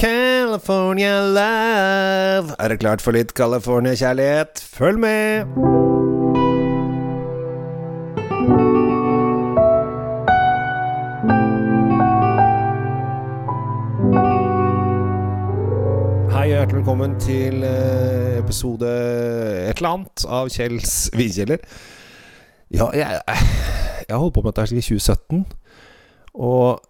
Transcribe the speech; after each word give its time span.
California 0.00 1.20
love. 1.20 2.54
Er 2.58 2.68
det 2.68 2.80
klart 2.80 3.02
for 3.04 3.12
litt 3.12 3.34
California-kjærlighet? 3.36 4.64
Følg 4.64 4.98
med! 4.98 5.44
Hjertelig 16.60 16.76
velkommen 16.76 17.14
til 17.20 17.62
eh, 17.64 18.38
episode 18.38 18.88
et 19.70 19.78
eller 19.78 19.88
annet 19.94 20.24
av 20.28 20.48
Kjells 20.52 20.94
vinkjeller. 21.16 21.62
Ja, 22.72 22.90
jeg, 22.92 23.20
jeg 24.08 24.16
holdt 24.16 24.34
på 24.36 24.42
med 24.44 24.52
dette 24.52 24.64
her 24.66 24.70
siden 24.70 24.84
2017. 25.00 25.44
Og 26.34 26.89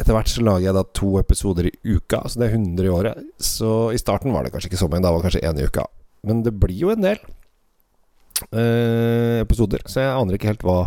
etter 0.00 0.16
hvert 0.16 0.30
så 0.32 0.44
lager 0.44 0.70
jeg 0.70 0.76
da 0.76 0.84
to 0.96 1.10
episoder 1.20 1.68
i 1.68 1.74
uka, 1.84 2.22
så 2.24 2.40
det 2.40 2.48
er 2.48 2.56
100 2.56 2.86
i 2.86 2.92
året. 2.94 3.26
Så 3.36 3.90
i 3.92 4.00
starten 4.00 4.32
var 4.32 4.46
det 4.46 4.54
kanskje 4.54 4.70
ikke 4.70 4.80
så 4.80 4.88
mange, 4.88 5.04
da 5.04 5.12
var 5.12 5.20
det 5.20 5.28
kanskje 5.28 5.44
én 5.48 5.60
i 5.60 5.66
uka. 5.68 5.84
Men 6.26 6.40
det 6.46 6.54
blir 6.60 6.76
jo 6.76 6.92
en 6.92 7.04
del 7.04 7.20
eh, 8.50 9.40
episoder, 9.42 9.84
så 9.88 10.04
jeg 10.04 10.14
aner 10.14 10.36
ikke 10.36 10.52
helt 10.52 10.64
hva 10.64 10.80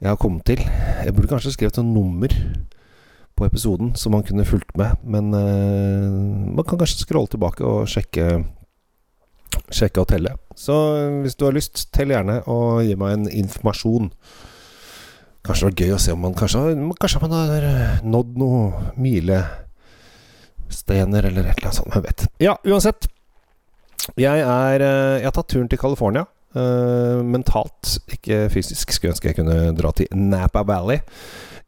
jeg 0.00 0.10
har 0.10 0.20
kommet 0.20 0.44
til. 0.48 0.60
Jeg 1.04 1.14
burde 1.16 1.30
kanskje 1.30 1.54
skrevet 1.54 1.78
noen 1.80 1.94
nummer 1.96 2.32
på 3.36 3.44
episoden 3.44 3.92
som 4.00 4.14
man 4.16 4.24
kunne 4.24 4.48
fulgt 4.48 4.72
med, 4.80 4.96
men 5.04 5.32
eh, 5.36 6.52
man 6.56 6.64
kan 6.64 6.80
kanskje 6.80 7.04
scrolle 7.04 7.32
tilbake 7.32 7.64
og 7.64 7.88
sjekke 7.90 8.44
Sjekke 9.72 10.02
og 10.02 10.08
telle. 10.10 10.34
Så 10.54 10.74
hvis 11.24 11.34
du 11.34 11.46
har 11.46 11.54
lyst, 11.56 11.86
tell 11.94 12.12
gjerne 12.12 12.42
og 12.50 12.84
gi 12.84 12.92
meg 12.98 13.14
en 13.14 13.24
informasjon. 13.40 14.10
Kanskje 15.46 15.62
det 15.62 15.70
var 15.70 15.80
gøy 15.84 15.92
å 15.94 16.02
se 16.02 16.10
om 16.14 16.22
man 16.26 16.34
kanskje, 16.36 16.60
kanskje 17.00 17.22
man 17.22 17.34
har 17.36 17.62
eh, 17.68 18.00
nådd 18.02 18.30
noen 18.40 18.72
milestener 18.98 19.62
eller 21.30 21.42
et 21.46 21.56
eller 21.56 21.68
annet 21.68 21.78
sånt. 21.78 21.94
Jeg 21.94 22.02
vet. 22.08 22.20
Ja, 22.42 22.54
uansett. 22.66 23.00
Jeg 24.18 24.38
er 24.42 24.80
eh, 24.82 25.18
Jeg 25.20 25.28
har 25.28 25.36
tatt 25.36 25.50
turen 25.52 25.70
til 25.70 25.80
California. 25.82 26.24
Uh, 26.56 27.20
mentalt, 27.20 27.98
ikke 28.08 28.46
fysisk. 28.48 28.88
Skulle 28.94 29.12
ønske 29.12 29.28
jeg 29.28 29.36
kunne 29.36 29.74
dra 29.76 29.90
til 29.92 30.08
Napa 30.16 30.62
Valley. 30.64 30.98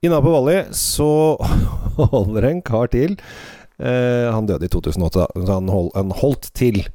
I 0.01 0.09
Napa 0.09 0.31
Valley 0.33 0.63
så 0.73 1.37
holder 2.15 2.49
en 2.49 2.63
kar 2.65 2.89
til. 2.95 3.19
Uh, 3.77 4.33
han 4.33 4.49
døde 4.49 4.65
i 4.65 4.73
2008, 4.73 5.19
da, 5.21 5.27
så 5.45 5.59
han, 5.59 5.69
hold, 5.73 5.91
han 5.93 6.11
holdt 6.23 6.49
til. 6.57 6.89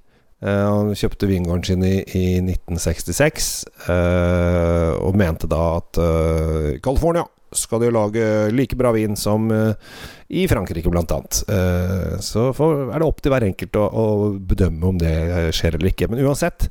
Eh, 0.44 0.64
han 0.68 0.92
kjøpte 0.98 1.30
vingården 1.30 1.64
sin 1.68 1.86
i, 1.88 2.02
i 2.04 2.26
1966, 2.44 3.52
eh, 3.88 4.92
og 5.00 5.16
mente 5.20 5.48
da 5.48 5.62
at 5.78 6.00
uh, 6.02 6.74
California 6.84 7.24
skal 7.54 7.84
de 7.84 7.92
lage 7.94 8.26
like 8.52 8.76
bra 8.76 8.90
vin 8.96 9.14
som 9.20 9.46
i 9.54 10.48
Frankrike, 10.50 10.90
annet. 10.90 11.44
Eh, 11.54 12.16
så 12.18 12.48
er 12.50 12.96
det 12.98 13.06
opp 13.06 13.22
til 13.22 13.30
hver 13.30 13.46
enkelt 13.46 13.78
å, 13.78 13.84
å 13.86 14.06
bedømme 14.34 14.90
om 14.90 14.98
det 14.98 15.14
skjer 15.54 15.78
eller 15.78 15.92
ikke. 15.92 16.10
Men 16.10 16.24
uansett, 16.26 16.66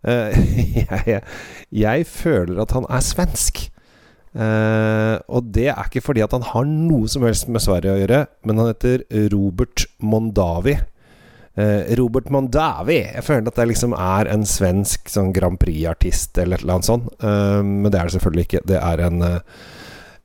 jeg, 0.06 1.18
jeg 1.74 2.06
føler 2.06 2.62
at 2.62 2.76
han 2.78 2.86
er 2.86 3.02
svensk. 3.04 3.66
Uh, 4.30 5.18
og 5.26 5.50
det 5.50 5.72
er 5.72 5.82
ikke 5.82 6.04
fordi 6.06 6.22
at 6.22 6.36
han 6.36 6.46
har 6.46 6.62
noe 6.70 7.10
som 7.10 7.26
helst 7.26 7.50
med 7.50 7.66
Sverige 7.66 7.96
å 7.96 7.98
gjøre, 7.98 8.22
men 8.46 8.62
han 8.62 8.70
heter 8.70 9.02
Robert 9.34 9.88
Mondavi. 9.98 10.78
Eh, 11.60 11.92
Robert 11.98 12.30
Mondavi. 12.32 13.00
Jeg 13.02 13.26
føler 13.26 13.50
at 13.50 13.58
det 13.58 13.68
liksom 13.72 13.92
er 13.96 14.30
en 14.32 14.46
svensk 14.48 15.10
sånn 15.12 15.32
Grand 15.36 15.58
Prix-artist 15.60 16.38
eller 16.40 16.56
et 16.56 16.64
eller 16.64 16.78
annet 16.78 16.88
sånt. 16.88 17.10
Eh, 17.20 17.60
men 17.66 17.90
det 17.90 18.00
er 18.00 18.08
det 18.08 18.16
selvfølgelig 18.16 18.46
ikke. 18.48 18.64
Det 18.70 18.78
er 18.80 19.04
en, 19.06 19.22
eh, 19.26 19.40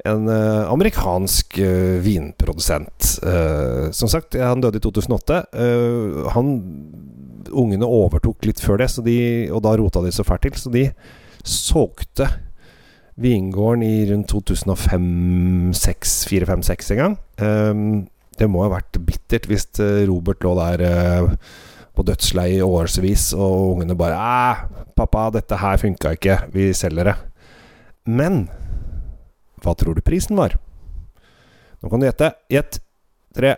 en 0.05 0.29
amerikansk 0.29 1.57
vinprodusent. 2.05 3.07
Som 3.91 4.09
sagt, 4.11 4.37
han 4.37 4.61
døde 4.61 4.77
i 4.77 4.83
2008. 4.85 5.39
Eh, 5.53 6.29
han 6.35 6.51
Ungene 7.55 7.85
overtok 7.85 8.45
litt 8.45 8.59
før 8.59 8.77
det, 8.81 8.89
de, 9.05 9.49
og 9.53 9.61
da 9.61 9.75
rota 9.77 10.01
de 10.01 10.11
så 10.13 10.23
fælt 10.25 10.41
til, 10.47 10.55
så 10.57 10.69
de 10.73 10.91
solgte 11.45 12.25
vingården 13.21 13.83
i 13.85 14.05
rundt 14.09 14.33
2005-2006, 14.33 16.25
4-5-6 16.27 16.91
en 16.91 16.97
gang. 16.97 17.17
Ehm, 17.39 18.07
det 18.39 18.49
må 18.51 18.65
ha 18.65 18.73
vært 18.75 18.99
bittert 19.07 19.47
hvis 19.49 19.67
eh, 19.83 20.03
Robert 20.09 20.43
lå 20.43 20.55
der 20.59 20.83
eh, 20.85 21.29
på 21.95 22.03
dødsleiet 22.03 22.59
i 22.59 22.65
årevis, 22.65 23.29
og 23.37 23.75
ungene 23.75 23.95
bare 23.95 24.19
Æh, 24.19 24.65
'Pappa, 24.95 25.29
dette 25.31 25.59
her 25.59 25.79
funka 25.79 26.15
ikke. 26.17 26.39
Vi 26.51 26.73
selger 26.75 27.11
det.' 27.11 27.17
Men 28.05 28.45
hva 29.63 29.73
tror 29.73 29.95
du 29.95 30.03
prisen 30.05 30.37
var? 30.37 30.57
Nå 31.81 31.89
kan 31.89 32.01
du 32.01 32.05
gjette. 32.05 32.33
Gjett. 32.51 32.79
Tre, 33.35 33.55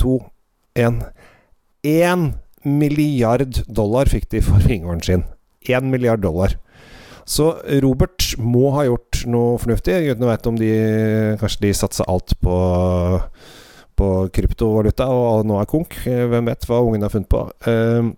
to, 0.00 0.18
én. 0.74 1.00
Én 1.86 2.32
milliard 2.66 3.62
dollar 3.70 4.10
fikk 4.10 4.28
de 4.32 4.42
for 4.42 4.62
vingården 4.66 5.04
sin. 5.06 5.24
Én 5.70 5.90
milliard 5.92 6.24
dollar. 6.24 6.56
Så 7.26 7.56
Robert 7.82 8.34
må 8.38 8.70
ha 8.76 8.84
gjort 8.86 9.24
noe 9.30 9.56
fornuftig. 9.58 9.96
Gudene 10.06 10.30
veit 10.30 10.46
om 10.46 10.58
de 10.58 10.72
Kanskje 11.40 11.64
de 11.66 11.72
satsa 11.74 12.06
alt 12.10 12.36
på 12.42 12.56
På 13.96 14.28
kryptovaluta 14.32 15.06
og 15.08 15.46
nå 15.48 15.56
er 15.60 15.68
konk. 15.70 15.96
Hvem 16.04 16.50
vet 16.50 16.66
hva 16.68 16.82
ungene 16.84 17.08
har 17.08 17.14
funnet 17.14 17.32
på. 17.32 17.42
Eh, 17.66 18.12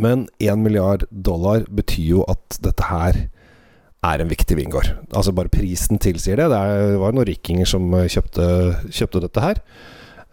Men 0.00 0.26
én 0.40 0.62
milliard 0.64 1.04
dollar 1.10 1.66
betyr 1.68 2.06
jo 2.16 2.22
at 2.32 2.58
dette 2.64 2.86
her 2.88 3.18
er 4.06 4.22
en 4.22 4.30
viktig 4.30 4.56
vingård. 4.56 4.88
Altså 5.12 5.32
bare 5.36 5.52
prisen 5.52 5.98
tilsier 6.02 6.36
det. 6.40 6.46
Det 6.48 6.98
var 7.00 7.12
noen 7.12 7.26
rikinger 7.28 7.68
som 7.68 7.90
kjøpte, 7.92 8.46
kjøpte 8.88 9.22
dette 9.26 9.44
her. 9.44 9.60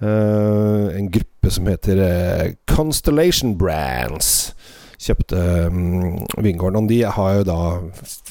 Eh, 0.04 0.88
en 1.00 1.10
gruppe 1.12 1.52
som 1.54 1.68
heter 1.70 2.00
eh, 2.04 2.54
Constellation 2.68 3.56
Brands 3.60 4.54
kjøpte 5.04 5.40
um, 5.68 6.20
vingården. 6.44 6.80
Og 6.80 6.90
de 6.90 7.00
har 7.18 7.34
jo 7.38 7.46
da 7.48 7.60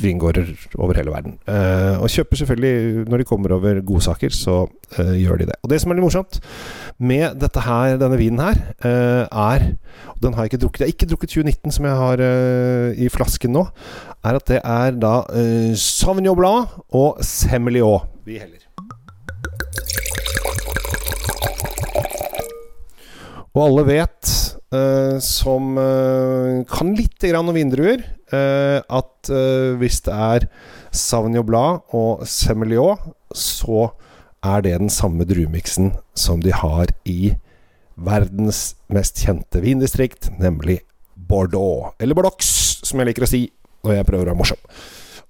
vingårder 0.02 0.52
over 0.78 0.98
hele 0.98 1.12
verden. 1.14 1.36
Eh, 1.46 2.00
og 2.00 2.10
kjøper 2.12 2.40
selvfølgelig 2.40 3.08
Når 3.10 3.22
de 3.22 3.26
kommer 3.28 3.52
over 3.56 3.80
godsaker, 3.86 4.32
så 4.34 4.66
eh, 4.98 5.14
gjør 5.22 5.42
de 5.42 5.50
det. 5.50 5.58
Og 5.62 5.70
det 5.70 5.80
som 5.82 5.92
er 5.92 5.98
litt 5.98 6.06
morsomt 6.06 6.40
med 7.02 7.38
dette 7.40 7.62
her, 7.64 7.98
denne 8.00 8.18
vinen 8.20 8.42
her, 8.42 8.58
eh, 8.84 9.24
er 9.26 9.68
Og 10.14 10.22
den 10.22 10.34
har 10.34 10.44
jeg 10.46 10.52
ikke 10.52 10.62
drukket. 10.64 10.80
Jeg 10.80 10.86
har 10.86 10.96
ikke 10.96 11.10
drukket 11.10 11.34
2019, 11.34 11.72
som 11.72 11.84
jeg 11.88 11.96
har 11.96 12.24
i 12.94 13.08
flasken 13.10 13.52
nå. 13.52 13.66
Er 14.24 14.38
at 14.38 14.48
det 14.48 14.60
er 14.62 14.98
da 15.02 15.14
Sauvignon 15.74 16.36
Blanc 16.38 16.68
og 16.94 17.18
Semillon 17.26 18.06
vi 18.24 18.38
heller. 18.38 18.58
Og 23.52 23.64
alle 23.66 23.82
vet, 23.84 24.30
eh, 24.72 25.16
som 25.22 25.76
uh, 25.78 26.62
kan 26.68 26.94
litt 26.98 27.20
grann 27.20 27.48
om 27.48 27.56
vindruer, 27.56 28.02
Uh, 28.32 28.80
at 28.88 29.28
eh, 29.28 29.74
hvis 29.76 29.98
det 30.06 30.12
er 30.16 30.46
Sauvignon 30.88 31.44
Blanc 31.44 31.92
og 31.92 32.22
Semillon, 32.24 32.96
så 33.36 33.90
er 34.40 34.62
det 34.64 34.78
den 34.80 34.88
samme 34.90 35.26
druemiksen 35.28 35.90
som 36.16 36.40
de 36.40 36.54
har 36.56 36.88
i 37.04 37.34
verdens 38.00 38.72
mest 38.88 39.20
kjente 39.20 39.60
vindistrikt, 39.60 40.30
nemlig 40.40 40.78
Bordeaux. 41.12 41.92
Eller 42.00 42.16
Bordeaux, 42.16 42.40
som 42.80 43.02
jeg 43.02 43.10
liker 43.10 43.26
å 43.26 43.28
si 43.28 43.42
når 43.84 43.98
jeg 43.98 44.08
prøver 44.08 44.24
å 44.24 44.32
være 44.32 44.40
morsom. 44.40 44.64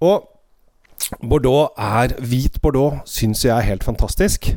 Og 0.06 1.18
Bordeaux 1.18 1.74
er 1.74 2.14
Hvit 2.22 2.62
Bordeaux 2.62 3.02
syns 3.10 3.42
jeg 3.42 3.56
er 3.56 3.66
helt 3.66 3.82
fantastisk. 3.82 4.52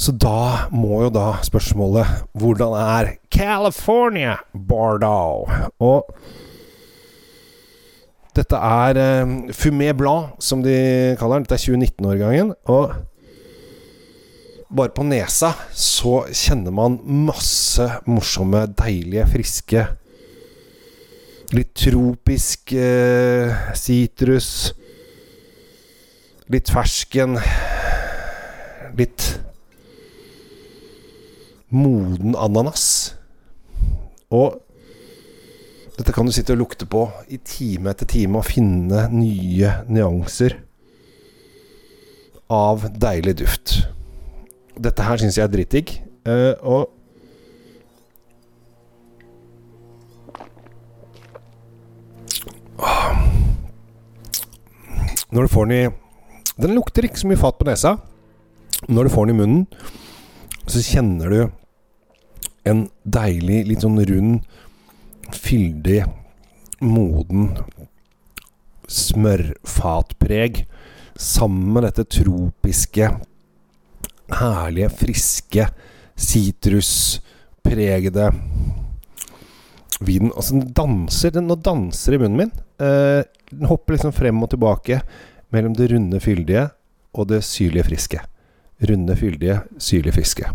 Så 0.00 0.14
da 0.16 0.70
må 0.72 1.02
jo 1.04 1.10
da 1.12 1.34
spørsmålet 1.44 2.22
Hvordan 2.40 2.76
er 2.80 3.10
California 3.28 4.38
Bordeaux? 4.54 5.50
Og 5.76 6.08
dette 8.36 8.56
er 8.56 8.96
eh, 8.96 9.32
Fumé 9.52 9.90
Blanc, 9.92 10.38
som 10.38 10.62
de 10.62 11.16
kaller 11.18 11.40
den. 11.40 11.46
Dette 11.48 11.58
er 11.58 11.64
2019-årgangen. 11.66 12.52
Og 12.70 12.94
bare 14.70 14.94
på 14.94 15.02
nesa 15.04 15.50
så 15.74 16.22
kjenner 16.30 16.72
man 16.72 17.00
masse 17.04 17.88
morsomme, 18.06 18.68
deilige, 18.78 19.26
friske 19.34 19.88
Litt 21.50 21.72
tropisk 21.74 22.70
eh, 22.78 23.50
litt 26.54 26.70
fersken. 26.70 27.34
Litt 28.94 29.24
moden 31.70 32.34
ananas. 32.38 33.14
Og 34.30 34.60
dette 35.98 36.14
kan 36.16 36.26
du 36.26 36.32
sitte 36.32 36.54
og 36.54 36.62
lukte 36.62 36.86
på 36.88 37.04
i 37.28 37.38
time 37.44 37.92
etter 37.92 38.08
time 38.08 38.40
og 38.40 38.46
finne 38.48 39.06
nye 39.12 39.72
nyanser 39.90 40.56
av 42.50 42.86
deilig 42.98 43.36
duft. 43.42 43.74
Dette 44.80 45.04
her 45.04 45.20
syns 45.20 45.36
jeg 45.38 45.44
er 45.44 45.52
dritdigg. 45.52 45.92
eh, 46.24 46.54
og 46.62 46.88
Når 55.30 55.42
du 55.46 55.48
får 55.48 55.66
den 55.68 55.76
i 55.76 55.90
Den 56.60 56.74
lukter 56.74 57.06
ikke 57.06 57.20
så 57.20 57.28
mye 57.28 57.38
fat 57.38 57.58
på 57.58 57.64
nesa. 57.68 57.98
Når 58.88 59.04
du 59.04 59.10
får 59.12 59.26
den 59.26 59.36
i 59.36 59.38
munnen, 59.38 59.66
så 60.66 60.82
kjenner 60.82 61.30
du 61.30 61.59
en 62.68 62.86
deilig, 63.04 63.66
litt 63.68 63.84
sånn 63.84 64.00
rund, 64.08 64.40
fyldig, 65.34 66.04
moden 66.80 67.50
smørfatpreg 68.90 70.64
sammen 71.20 71.74
med 71.76 71.84
dette 71.86 72.04
tropiske, 72.10 73.10
herlige, 74.40 74.88
friske, 75.02 75.66
sitruspregede 76.20 78.30
vinen. 80.00 80.32
Altså, 80.34 80.56
den 80.56 80.72
danser. 80.76 81.34
Den 81.34 81.48
nå 81.50 81.56
danser 81.60 82.16
i 82.16 82.20
munnen 82.22 82.40
min. 82.40 82.52
Eh, 82.80 83.22
den 83.50 83.70
hopper 83.70 83.96
liksom 83.96 84.14
frem 84.16 84.42
og 84.42 84.52
tilbake 84.52 85.00
mellom 85.54 85.74
det 85.76 85.90
runde, 85.92 86.22
fyldige 86.22 86.68
og 87.12 87.28
det 87.32 87.42
syrlige, 87.46 87.88
friske. 87.90 88.22
Runde, 88.88 89.16
fyldige, 89.18 89.60
syrlige, 89.82 90.16
friske. 90.16 90.50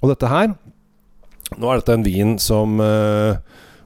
Og 0.00 0.12
dette 0.12 0.30
her 0.30 0.54
Nå 1.56 1.70
er 1.70 1.80
dette 1.80 1.96
en 1.96 2.04
vin 2.04 2.36
som 2.42 2.76
eh, 2.84 3.38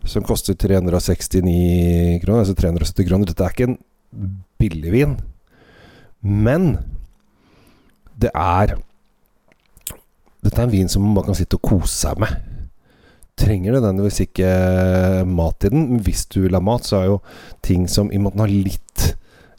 som 0.04 0.24
koster 0.26 0.56
369 0.58 2.22
kroner, 2.24 2.42
altså 2.42 2.56
370 2.58 3.06
kroner. 3.08 3.28
Dette 3.28 3.44
er 3.46 3.54
ikke 3.54 3.68
en 3.70 3.78
billig 4.60 4.94
vin, 4.94 5.18
men 6.22 6.74
det 8.18 8.32
er 8.34 8.76
Dette 10.42 10.58
er 10.58 10.66
en 10.66 10.72
vin 10.72 10.90
som 10.90 11.04
man 11.06 11.22
kan 11.22 11.36
sitte 11.38 11.54
og 11.54 11.62
kose 11.62 11.94
seg 11.94 12.18
med. 12.18 12.32
Trenger 13.38 13.76
nødvendigvis 13.76 14.24
ikke 14.24 14.48
mat 15.30 15.68
i 15.68 15.70
den, 15.70 16.00
hvis 16.02 16.24
du 16.26 16.40
vil 16.42 16.56
ha 16.58 16.60
mat, 16.62 16.82
så 16.82 16.98
er 16.98 17.06
jo 17.12 17.20
ting 17.62 17.86
som 17.90 18.10
I 18.10 18.18
og 18.18 18.34
har 18.42 18.50
litt 18.50 19.04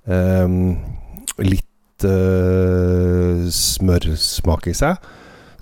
um, 0.03 0.75
Litt 1.39 2.03
uh, 2.05 3.47
smørsmak 3.49 4.67
i 4.69 4.75
seg, 4.75 4.99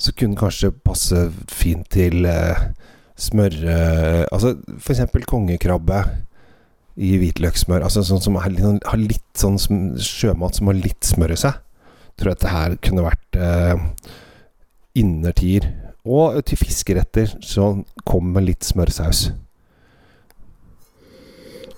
så 0.02 0.14
kunne 0.18 0.40
kanskje 0.40 0.74
passe 0.82 1.28
fint 1.52 1.86
til 1.94 2.26
uh, 2.26 2.68
smør 3.22 3.54
Altså 4.34 4.56
f.eks. 4.82 5.04
kongekrabbe 5.30 6.02
i 7.00 7.16
hvitløkssmør. 7.22 7.86
Altså 7.86 8.04
sånn 8.06 8.24
som 8.24 8.38
litt, 8.38 8.64
sånn, 8.64 8.82
har 8.86 9.00
litt 9.00 9.38
sånn 9.38 9.60
sjømat 10.02 10.58
som 10.58 10.72
har 10.72 10.80
litt 10.80 11.08
smør 11.08 11.36
i 11.36 11.40
seg. 11.40 11.60
Tror 12.20 12.32
jeg 12.32 12.40
dette 12.40 12.52
her 12.54 12.76
kunne 12.84 13.06
vært 13.06 13.40
eh, 13.40 13.86
innertier. 15.00 15.70
Og 16.02 16.42
til 16.50 16.60
fiskeretter 16.60 17.36
så 17.46 17.74
kom 18.10 18.34
med 18.36 18.50
litt 18.50 18.68
smørsaus. 18.68 19.30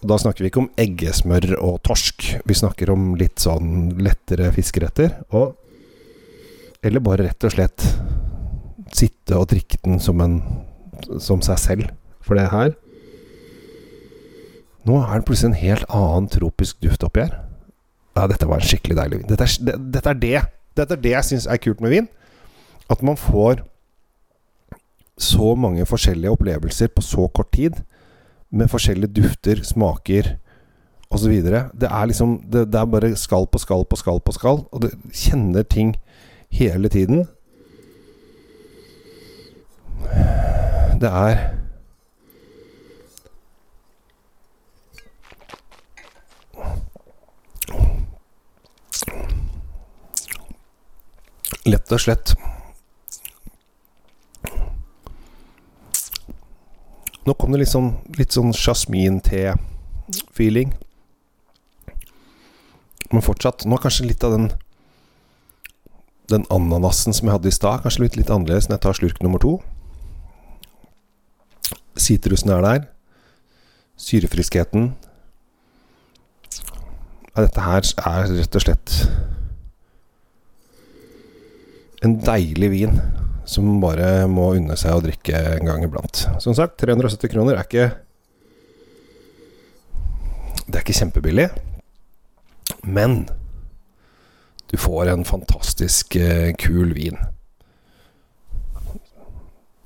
Da 0.03 0.17
snakker 0.19 0.43
vi 0.43 0.49
ikke 0.51 0.63
om 0.65 0.71
eggesmør 0.79 1.53
og 1.61 1.77
torsk. 1.87 2.25
Vi 2.43 2.55
snakker 2.57 2.91
om 2.91 3.13
litt 3.19 3.39
sånn 3.43 3.93
lettere 4.03 4.51
fiskeretter. 4.55 5.19
Og 5.35 5.59
Eller 6.83 6.99
bare 6.99 7.23
rett 7.23 7.45
og 7.47 7.53
slett 7.53 7.79
sitte 8.97 9.37
og 9.37 9.49
drikke 9.51 9.79
den 9.83 9.99
som 10.03 10.21
en 10.23 10.39
som 11.21 11.41
seg 11.43 11.59
selv. 11.59 11.91
For 12.23 12.39
det 12.39 12.49
her 12.53 12.73
Nå 14.83 14.97
er 14.99 15.15
det 15.15 15.25
plutselig 15.27 15.53
en 15.53 15.61
helt 15.61 15.85
annen 15.95 16.25
tropisk 16.27 16.81
duft 16.83 17.05
oppi 17.07 17.21
her. 17.23 17.37
Ja, 18.17 18.25
dette 18.27 18.49
var 18.49 18.59
en 18.59 18.67
skikkelig 18.67 18.97
deilig 18.97 19.19
vin. 19.21 19.29
Dette 19.29 19.45
er, 19.45 19.53
det, 19.63 19.75
dette 19.95 20.11
er 20.11 20.17
det 20.19 20.41
Dette 20.75 20.97
er 20.97 21.03
det 21.05 21.13
jeg 21.13 21.27
syns 21.29 21.45
er 21.47 21.61
kult 21.61 21.79
med 21.79 21.93
vin. 21.93 22.09
At 22.91 23.03
man 23.05 23.15
får 23.15 23.61
så 25.21 25.53
mange 25.55 25.85
forskjellige 25.87 26.33
opplevelser 26.33 26.91
på 26.91 27.03
så 27.05 27.29
kort 27.31 27.53
tid. 27.55 27.79
Med 28.51 28.67
forskjellige 28.69 29.13
dufter, 29.21 29.61
smaker 29.63 30.33
osv. 31.13 31.31
Det 31.45 31.89
er 31.89 32.09
liksom 32.09 32.41
det, 32.43 32.67
det, 32.73 32.79
er 32.81 32.89
bare 32.89 33.13
skall 33.15 33.47
på 33.47 33.61
skall 33.61 33.85
på 33.85 34.01
skall 34.01 34.19
på 34.19 34.35
skall. 34.35 34.65
Og 34.73 34.83
du 34.83 34.89
kjenner 35.13 35.63
ting 35.63 35.95
hele 36.51 36.89
tiden. 36.89 37.27
Det 41.03 41.09
er 41.09 41.35
Lett 51.63 51.87
og 51.95 52.01
slett 52.03 52.33
Nå 57.23 57.31
kom 57.39 57.55
det 57.55 57.61
litt 57.61 57.71
sånn, 57.71 58.03
litt 58.19 58.35
sånn 58.35 58.51
jasmin-te-feeling. 58.51 60.73
Men 63.13 63.23
fortsatt 63.23 63.63
Nå 63.63 63.77
er 63.77 63.83
kanskje 63.85 64.09
litt 64.09 64.23
av 64.27 64.31
den 64.35 64.47
Den 66.31 66.43
ananasen 66.51 67.13
som 67.15 67.27
jeg 67.27 67.35
hadde 67.37 67.51
i 67.51 67.55
stad, 67.55 67.81
kanskje 67.83 68.03
litt, 68.03 68.31
annerledes 68.31 68.67
når 68.67 68.75
jeg 68.77 68.85
tar 68.87 68.99
slurk 68.99 69.17
nummer 69.23 69.39
to. 69.43 69.53
Sitrusen 71.99 72.51
er 72.53 72.63
der. 72.65 72.87
Syrefriskheten. 73.99 74.93
Ja, 77.33 77.41
dette 77.41 77.65
her 77.65 77.81
er 77.81 78.33
rett 78.37 78.57
og 78.57 78.63
slett 78.63 78.97
en 82.03 82.17
deilig 82.19 82.69
vin 82.73 82.97
som 83.47 83.79
bare 83.83 84.25
må 84.31 84.53
unne 84.57 84.75
seg 84.79 84.95
å 84.95 85.03
drikke 85.03 85.37
en 85.57 85.67
gang 85.67 85.85
iblant. 85.85 86.25
Som 86.43 86.55
sagt, 86.57 86.77
370 86.83 87.31
kroner 87.31 87.57
er 87.57 87.67
ikke 87.67 87.91
Det 90.63 90.79
er 90.79 90.85
ikke 90.85 90.95
kjempebillig, 90.95 91.49
men 92.87 93.25
du 94.71 94.77
får 94.79 95.11
en 95.11 95.25
fantastisk 95.27 96.15
uh, 96.15 96.53
kul 96.57 96.93
vin. 96.95 97.19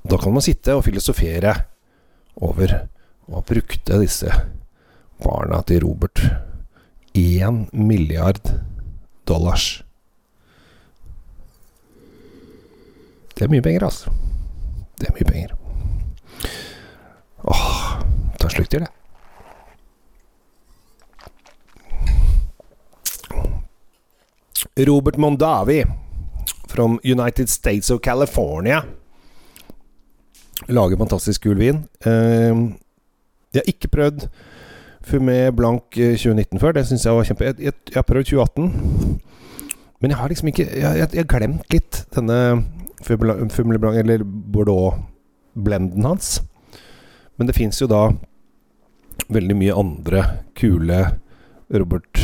Da 0.08 0.20
kan 0.22 0.32
man 0.32 0.44
sitte 0.46 0.78
og 0.78 0.84
filosofere 0.86 1.56
over 2.40 2.74
hva 3.28 3.42
brukte 3.44 3.98
disse 4.00 4.32
barna 5.22 5.62
til 5.66 5.82
Robert. 5.84 6.22
Én 7.14 7.66
milliard 7.72 8.52
dollars. 9.26 9.82
Det 13.34 13.46
er 13.46 13.50
mye 13.52 13.62
penger, 13.62 13.84
altså. 13.86 14.10
Det 14.98 15.08
er 15.08 15.14
mye 15.14 15.26
penger. 15.28 15.54
Åh, 17.46 18.02
ta 18.38 18.48
en 18.48 18.54
slurk 18.54 18.70
til, 18.70 18.86
det. 18.86 18.94
Robert 24.88 25.16
Mondavi 25.18 25.84
from 26.68 27.00
United 27.02 27.48
States 27.50 27.90
of 27.90 28.00
California 28.00 28.84
lager 30.76 31.00
fantastisk 31.00 31.46
kul 31.46 31.58
vin. 31.58 31.82
Uh, 32.04 32.74
jeg 33.54 33.62
har 33.62 33.70
ikke 33.72 33.90
prøvd 33.92 34.26
Fumé 35.08 35.48
Blanc 35.56 35.94
2019 35.94 36.56
eh, 36.56 36.60
før. 36.60 36.74
Det 36.76 36.84
syns 36.88 37.06
jeg 37.06 37.16
var 37.16 37.28
kjempe 37.28 37.46
jeg, 37.46 37.54
jeg, 37.64 37.74
har 37.94 38.04
prøvd 38.04 38.28
2018. 38.28 39.20
Men 40.00 40.12
jeg 40.12 40.18
har 40.18 40.28
liksom 40.28 40.50
ikke 40.50 40.66
Jeg 40.68 41.08
har 41.14 41.30
glemt 41.30 41.72
litt 41.72 42.02
denne 42.14 42.40
Fumé 43.02 43.78
Blanc, 43.78 43.96
eller 43.96 44.24
Bordeaux-blenden 44.24 46.04
hans. 46.04 46.42
Men 47.38 47.48
det 47.48 47.56
fins 47.56 47.80
jo 47.80 47.88
da 47.88 48.10
veldig 49.32 49.56
mye 49.56 49.76
andre 49.76 50.24
kule 50.58 51.00
Robert 51.72 52.20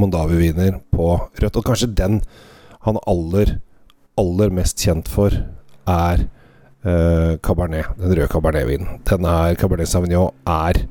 Mondavi-viner 0.00 0.78
på 0.94 1.08
rødt. 1.42 1.58
Og 1.58 1.66
kanskje 1.66 1.92
den 1.92 2.22
han 2.82 2.96
er 2.98 3.08
aller, 3.10 3.56
aller 4.18 4.54
mest 4.54 4.80
kjent 4.82 5.10
for, 5.10 5.34
er 5.86 6.24
uh, 6.86 7.38
Cabernet. 7.42 7.92
Den 7.98 8.16
røde 8.16 8.28
Cabernet-vinen. 8.32 9.00
Den 9.08 9.28
er 9.28 9.56
Cabernet 9.60 9.90
Sauvignon 9.90 10.34
er 10.48 10.84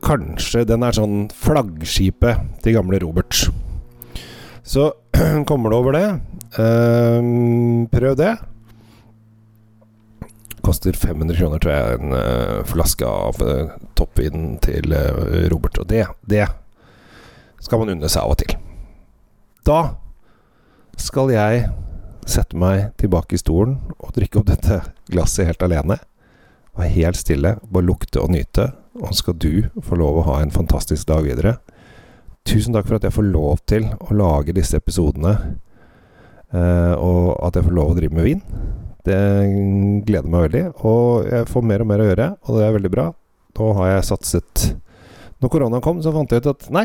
kanskje 0.00 0.62
Den 0.64 0.80
er 0.80 0.96
sånn 0.96 1.26
flaggskipet 1.36 2.62
til 2.64 2.78
gamle 2.78 3.00
Robert. 3.02 3.36
Så 4.64 4.92
kommer 5.48 5.70
du 5.70 5.76
over 5.76 5.96
det. 5.96 6.06
Uh, 6.56 7.86
prøv 7.92 8.16
det. 8.18 8.32
Koster 10.64 10.96
500 10.96 11.38
kroner, 11.38 11.60
tror 11.60 11.72
jeg, 11.72 11.98
en 11.98 12.16
uh, 12.16 12.64
flaske 12.68 13.06
av 13.06 13.38
uh, 13.44 13.76
toppvinen 13.96 14.58
til 14.64 14.92
Robert. 15.52 15.80
Og 15.80 15.88
det, 15.88 16.04
det 16.28 16.46
skal 17.60 17.82
man 17.82 17.94
unne 17.96 18.10
seg 18.12 18.24
av 18.24 18.34
og 18.34 18.40
til. 18.40 18.56
Da 19.66 19.80
skal 21.00 21.32
jeg 21.32 21.64
sette 22.28 22.58
meg 22.58 22.90
tilbake 23.00 23.36
i 23.36 23.40
stolen 23.40 23.78
og 23.98 24.12
drikke 24.16 24.40
opp 24.40 24.50
dette 24.50 24.80
glasset 25.10 25.48
helt 25.48 25.64
alene. 25.64 25.98
Være 26.78 26.92
helt 26.94 27.18
stille, 27.18 27.56
bare 27.70 27.86
lukte 27.86 28.22
og 28.22 28.32
nyte. 28.34 28.70
Og 29.00 29.14
skal 29.16 29.36
du 29.40 29.68
få 29.84 29.98
lov 29.98 30.20
å 30.20 30.26
ha 30.28 30.40
en 30.42 30.52
fantastisk 30.54 31.08
dag 31.08 31.24
videre. 31.26 31.56
Tusen 32.46 32.74
takk 32.74 32.88
for 32.88 32.98
at 32.98 33.06
jeg 33.06 33.14
får 33.14 33.28
lov 33.30 33.64
til 33.68 33.88
å 33.88 34.16
lage 34.16 34.54
disse 34.56 34.78
episodene. 34.80 35.34
Uh, 36.50 36.94
og 36.98 37.24
at 37.46 37.56
jeg 37.56 37.66
får 37.68 37.76
lov 37.76 37.92
å 37.92 37.98
drive 37.98 38.16
med 38.16 38.26
vin. 38.26 38.44
Det 39.06 39.18
gleder 40.06 40.30
meg 40.30 40.46
veldig. 40.48 40.64
Og 40.84 41.28
jeg 41.30 41.48
får 41.50 41.66
mer 41.66 41.84
og 41.84 41.90
mer 41.90 42.04
å 42.04 42.08
gjøre, 42.10 42.30
og 42.44 42.56
det 42.58 42.66
er 42.66 42.76
veldig 42.76 42.92
bra. 42.92 43.10
Nå 43.60 43.72
har 43.76 43.90
jeg 43.90 44.06
satset 44.08 44.62
Når 45.42 45.50
koronaen 45.52 45.82
kom, 45.84 45.98
så 46.00 46.12
fant 46.14 46.30
jeg 46.32 46.40
ut 46.40 46.50
at 46.52 46.66
nei, 46.72 46.84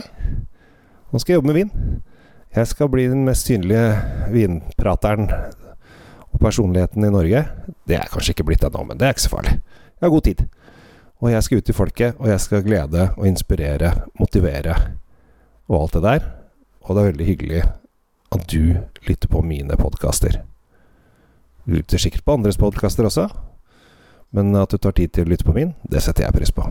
nå 1.11 1.19
skal 1.19 1.33
jeg 1.33 1.37
jobbe 1.41 1.51
med 1.51 1.57
vin. 1.57 1.71
Jeg 2.55 2.67
skal 2.71 2.87
bli 2.87 3.03
den 3.11 3.25
mest 3.27 3.49
synlige 3.49 3.97
vinprateren 4.31 5.27
og 6.31 6.37
personligheten 6.39 7.03
i 7.03 7.11
Norge. 7.11 7.41
Det 7.83 7.97
er 7.99 8.07
kanskje 8.11 8.31
ikke 8.31 8.45
blitt 8.47 8.63
ennå, 8.63 8.85
men 8.87 8.99
det 8.99 9.09
er 9.09 9.15
ikke 9.15 9.25
så 9.25 9.33
farlig. 9.33 9.57
Jeg 9.59 10.05
har 10.05 10.13
god 10.13 10.23
tid. 10.23 10.45
Og 11.19 11.31
jeg 11.31 11.43
skal 11.43 11.59
ut 11.59 11.67
til 11.67 11.75
folket, 11.75 12.15
og 12.19 12.31
jeg 12.31 12.39
skal 12.39 12.63
glede 12.63 13.09
og 13.17 13.27
inspirere, 13.27 13.91
motivere 14.19 14.75
og 15.67 15.81
alt 15.81 15.97
det 15.97 16.03
der. 16.07 16.31
Og 16.85 16.95
det 16.95 17.01
er 17.01 17.11
veldig 17.11 17.27
hyggelig 17.27 17.61
at 18.35 18.47
du 18.51 18.75
lytter 19.07 19.27
på 19.27 19.41
mine 19.43 19.75
podkaster. 19.75 20.39
Du 21.65 21.75
lytter 21.75 21.99
sikkert 21.99 22.23
på 22.23 22.39
andres 22.39 22.57
podkaster 22.61 23.03
også, 23.03 23.29
men 24.31 24.55
at 24.55 24.71
du 24.71 24.77
tar 24.77 24.95
tid 24.95 25.11
til 25.11 25.27
å 25.27 25.33
lytte 25.33 25.47
på 25.47 25.55
min, 25.55 25.73
det 25.91 26.03
setter 26.03 26.27
jeg 26.27 26.39
pris 26.39 26.55
på. 26.55 26.69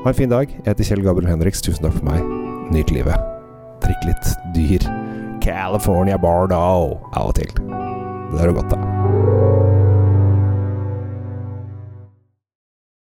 Ha 0.00 0.08
en 0.08 0.18
fin 0.18 0.32
dag. 0.32 0.50
Jeg 0.50 0.66
heter 0.66 0.90
Kjell 0.90 1.04
Gabriel 1.06 1.30
Henriks. 1.30 1.62
Tusen 1.62 1.86
takk 1.86 2.00
for 2.00 2.10
meg. 2.10 2.24
Nyt 2.74 2.90
livet. 2.90 3.29
Drikk 3.80 4.06
litt 4.08 4.32
dyr 4.56 4.86
California 5.44 6.18
Bardo 6.20 6.60
av 7.14 7.30
og 7.30 7.34
til. 7.40 7.50
Det 8.30 8.42
er 8.42 8.52
jo 8.52 8.58
godt, 8.60 8.76
da. 8.76 9.69